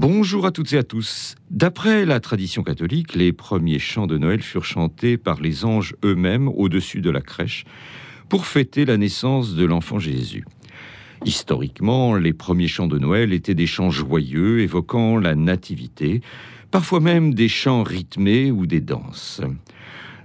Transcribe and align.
Bonjour 0.00 0.46
à 0.46 0.50
toutes 0.50 0.72
et 0.72 0.78
à 0.78 0.82
tous. 0.82 1.34
D'après 1.50 2.06
la 2.06 2.20
tradition 2.20 2.62
catholique, 2.62 3.14
les 3.14 3.34
premiers 3.34 3.78
chants 3.78 4.06
de 4.06 4.16
Noël 4.16 4.40
furent 4.40 4.64
chantés 4.64 5.18
par 5.18 5.42
les 5.42 5.66
anges 5.66 5.94
eux-mêmes 6.02 6.48
au-dessus 6.48 7.02
de 7.02 7.10
la 7.10 7.20
crèche 7.20 7.66
pour 8.30 8.46
fêter 8.46 8.86
la 8.86 8.96
naissance 8.96 9.54
de 9.54 9.66
l'enfant 9.66 9.98
Jésus. 9.98 10.46
Historiquement, 11.26 12.14
les 12.14 12.32
premiers 12.32 12.66
chants 12.66 12.86
de 12.86 12.98
Noël 12.98 13.34
étaient 13.34 13.54
des 13.54 13.66
chants 13.66 13.90
joyeux 13.90 14.60
évoquant 14.60 15.18
la 15.18 15.34
nativité, 15.34 16.22
parfois 16.70 17.00
même 17.00 17.34
des 17.34 17.48
chants 17.48 17.82
rythmés 17.82 18.50
ou 18.50 18.64
des 18.66 18.80
danses. 18.80 19.42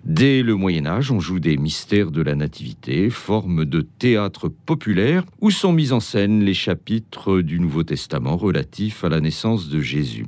Dès 0.06 0.44
le 0.44 0.54
Moyen 0.54 0.86
Âge, 0.86 1.10
on 1.10 1.20
joue 1.20 1.40
des 1.40 1.58
mystères 1.58 2.12
de 2.12 2.22
la 2.22 2.36
Nativité, 2.36 3.10
forme 3.10 3.66
de 3.66 3.82
théâtre 3.82 4.50
populaire 4.50 5.24
où 5.42 5.50
sont 5.50 5.74
mis 5.74 5.94
en 5.94 6.00
scène 6.00 6.44
les 6.44 6.54
chapitres 6.54 7.42
du 7.42 7.60
Nouveau 7.60 7.82
Testament 7.82 8.38
relatifs 8.38 9.04
à 9.04 9.10
la 9.10 9.20
naissance 9.20 9.68
de 9.68 9.80
Jésus. 9.80 10.28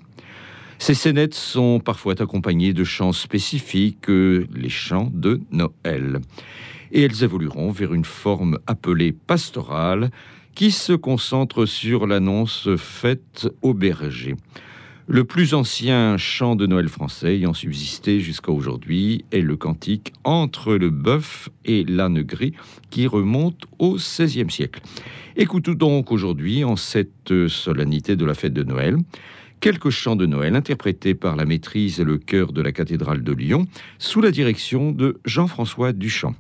Ces 0.79 0.95
scénettes 0.95 1.35
sont 1.35 1.79
parfois 1.79 2.19
accompagnées 2.19 2.73
de 2.73 2.83
chants 2.83 3.13
spécifiques, 3.13 4.07
les 4.07 4.69
chants 4.69 5.11
de 5.13 5.41
Noël. 5.51 6.21
Et 6.91 7.03
elles 7.03 7.23
évolueront 7.23 7.69
vers 7.69 7.93
une 7.93 8.05
forme 8.05 8.57
appelée 8.65 9.11
pastorale 9.11 10.09
qui 10.55 10.71
se 10.71 10.93
concentre 10.93 11.67
sur 11.67 12.07
l'annonce 12.07 12.67
faite 12.77 13.47
au 13.61 13.75
berger. 13.75 14.33
Le 15.09 15.23
plus 15.23 15.53
ancien 15.53 16.17
chant 16.17 16.57
de 16.57 16.67
Noël 16.67 16.89
français 16.89 17.35
ayant 17.35 17.53
subsisté 17.53 18.19
jusqu'à 18.19 18.51
aujourd'hui 18.51 19.23
est 19.31 19.39
le 19.39 19.55
cantique 19.55 20.11
Entre 20.25 20.75
le 20.75 20.89
bœuf 20.89 21.47
et 21.63 21.85
l'âne 21.85 22.21
gris 22.23 22.51
qui 22.89 23.07
remonte 23.07 23.63
au 23.79 23.95
XVIe 23.95 24.51
siècle. 24.51 24.81
Écoutons 25.37 25.75
donc 25.75 26.11
aujourd'hui, 26.11 26.65
en 26.65 26.75
cette 26.75 27.47
solennité 27.47 28.17
de 28.17 28.25
la 28.25 28.33
fête 28.33 28.51
de 28.51 28.63
Noël, 28.63 28.97
quelques 29.61 29.91
chants 29.91 30.17
de 30.17 30.25
Noël 30.25 30.57
interprétés 30.57 31.15
par 31.15 31.37
la 31.37 31.45
maîtrise 31.45 32.01
et 32.01 32.03
le 32.03 32.17
chœur 32.17 32.51
de 32.51 32.61
la 32.61 32.73
cathédrale 32.73 33.23
de 33.23 33.31
Lyon 33.31 33.65
sous 33.99 34.19
la 34.19 34.31
direction 34.31 34.91
de 34.91 35.21
Jean-François 35.23 35.93
Duchamp. 35.93 36.35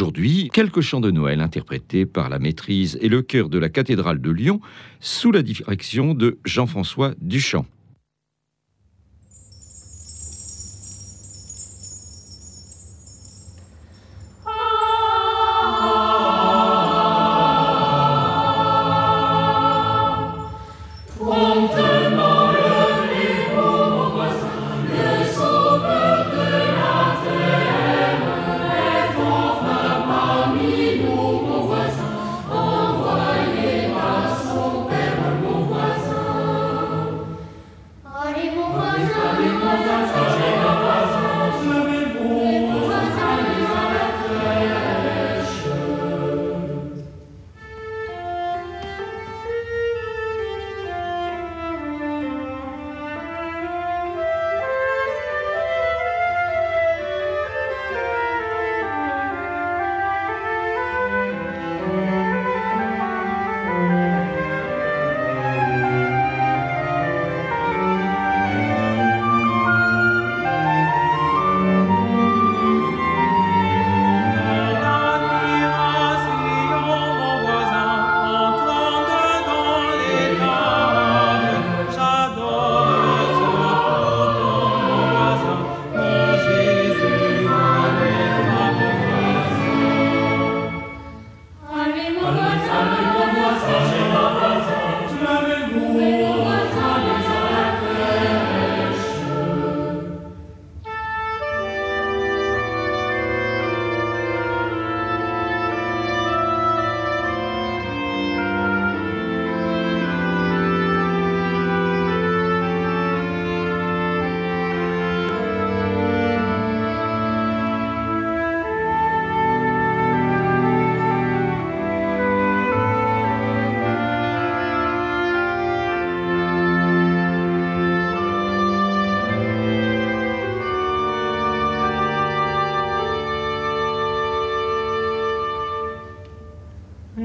Aujourd'hui, 0.00 0.48
quelques 0.50 0.80
chants 0.80 1.02
de 1.02 1.10
Noël 1.10 1.42
interprétés 1.42 2.06
par 2.06 2.30
la 2.30 2.38
maîtrise 2.38 2.98
et 3.02 3.10
le 3.10 3.20
chœur 3.20 3.50
de 3.50 3.58
la 3.58 3.68
cathédrale 3.68 4.18
de 4.18 4.30
Lyon 4.30 4.62
sous 4.98 5.30
la 5.30 5.42
direction 5.42 6.14
de 6.14 6.38
Jean-François 6.46 7.12
Duchamp. 7.20 7.66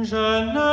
Menschen 0.06 0.65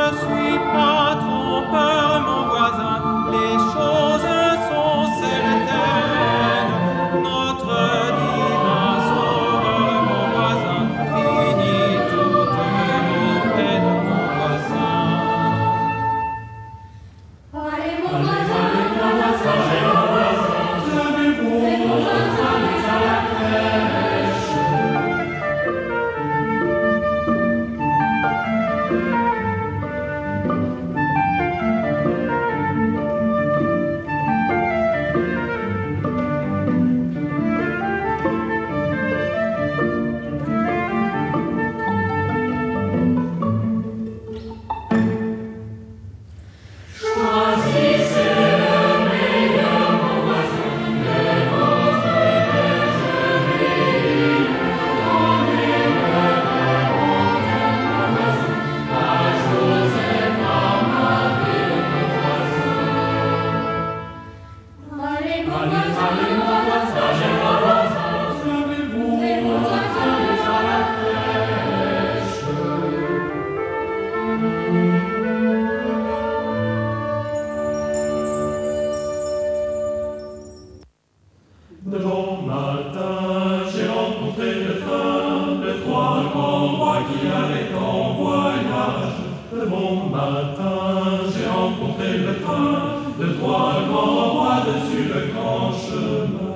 qui 87.22 87.28
allait 87.28 87.74
en 87.78 88.14
voyage. 88.14 89.18
Le 89.54 89.66
bon 89.66 90.06
matin, 90.10 91.20
j'ai 91.32 91.46
rencontré 91.46 92.18
le 92.18 92.40
train 92.42 93.02
de 93.18 93.32
trois 93.34 93.84
grands 93.88 94.30
rois 94.32 94.62
dessus 94.66 95.04
le 95.04 95.32
grand 95.32 95.72
chemin. 95.72 96.52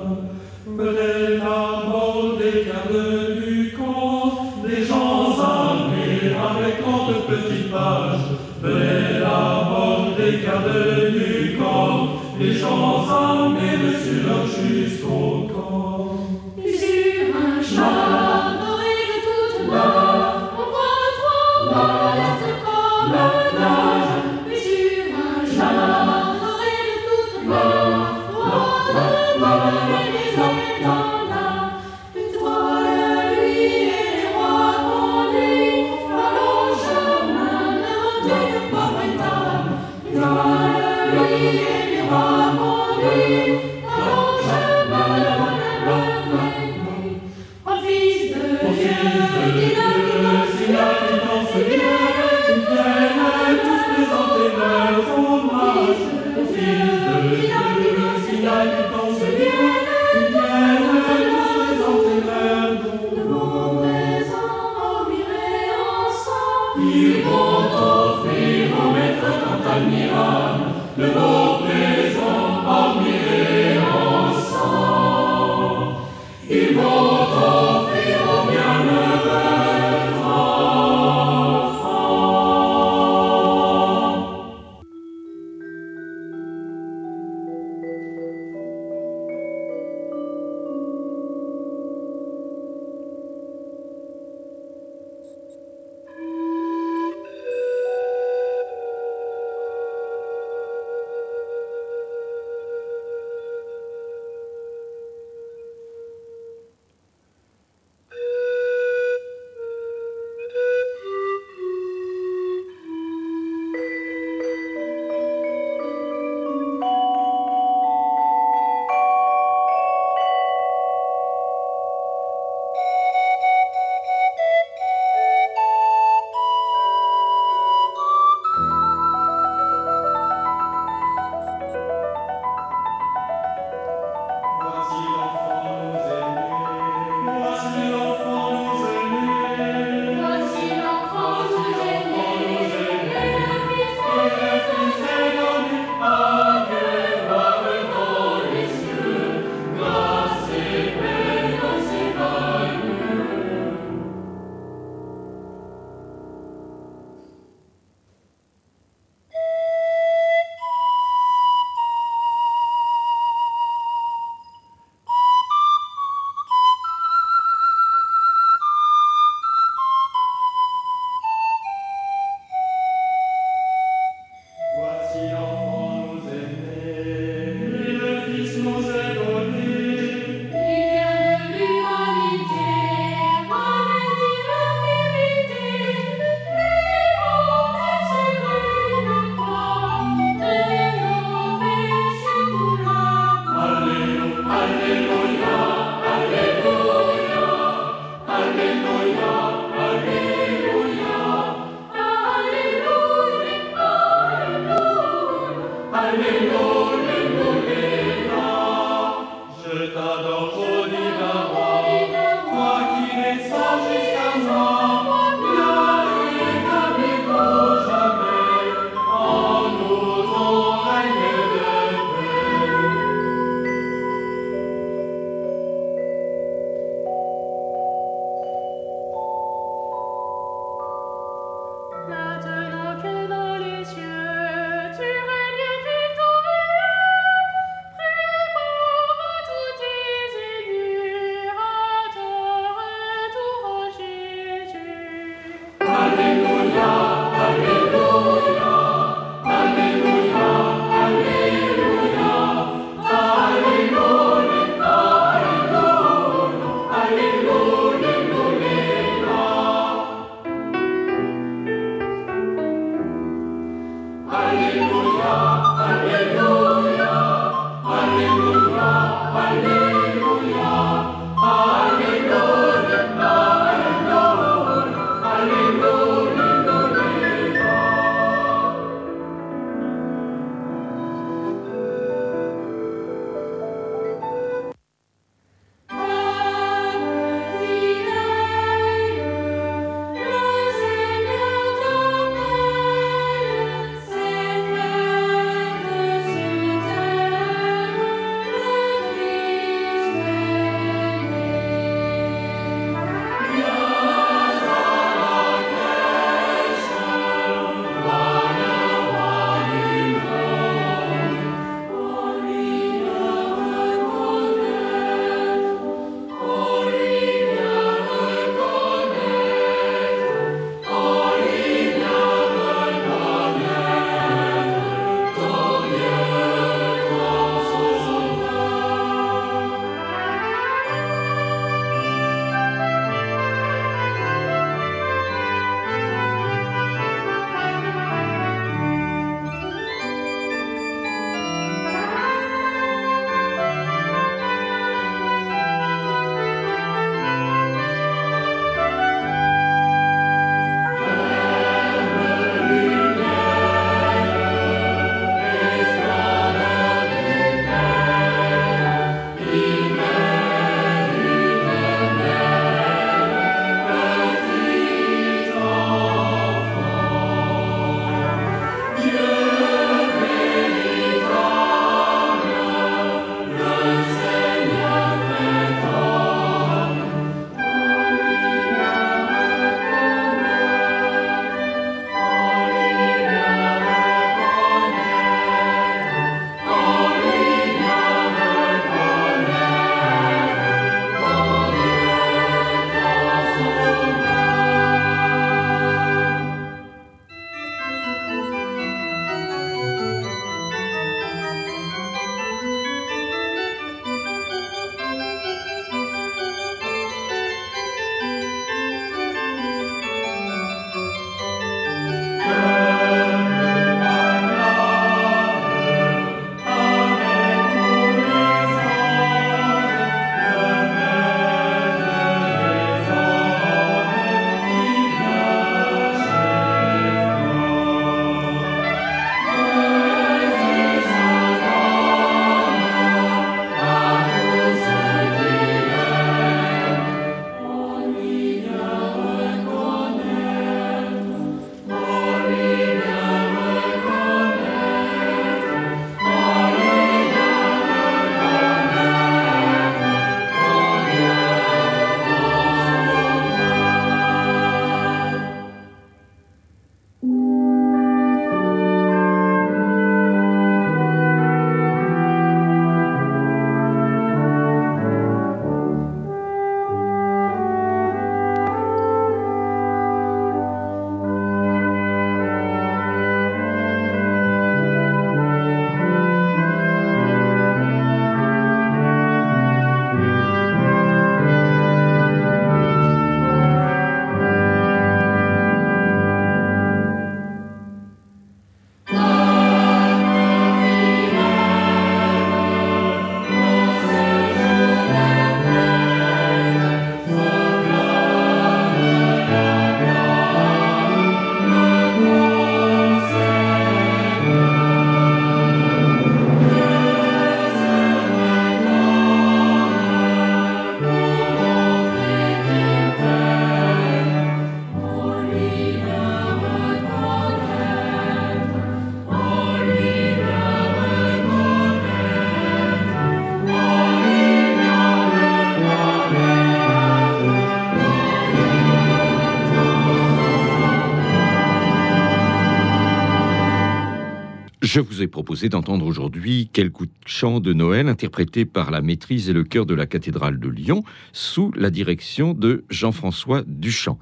Je 534.97 535.01
vous 535.03 535.21
ai 535.21 535.27
proposé 535.27 535.69
d'entendre 535.69 536.07
aujourd'hui 536.07 536.71
quelques 536.73 537.07
chants 537.23 537.59
de 537.59 537.71
Noël 537.71 538.07
interprétés 538.07 538.65
par 538.65 538.89
la 538.89 539.03
maîtrise 539.03 539.47
et 539.47 539.53
le 539.53 539.63
chœur 539.63 539.85
de 539.85 539.93
la 539.93 540.07
cathédrale 540.07 540.59
de 540.59 540.67
Lyon 540.67 541.03
sous 541.33 541.71
la 541.75 541.91
direction 541.91 542.55
de 542.55 542.83
Jean-François 542.89 543.61
Duchamp. 543.67 544.17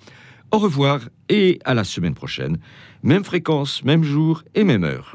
Au 0.49 0.57
revoir 0.57 1.01
et 1.29 1.59
à 1.63 1.75
la 1.75 1.83
semaine 1.83 2.15
prochaine. 2.15 2.57
Même 3.03 3.23
fréquence, 3.23 3.83
même 3.83 4.01
jour 4.01 4.41
et 4.55 4.63
même 4.63 4.83
heure. 4.83 5.05